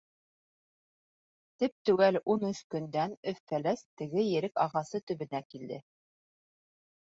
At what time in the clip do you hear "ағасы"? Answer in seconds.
4.67-5.03